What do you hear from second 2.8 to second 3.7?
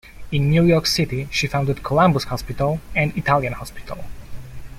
and Italian